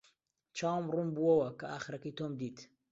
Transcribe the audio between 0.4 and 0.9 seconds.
چاوم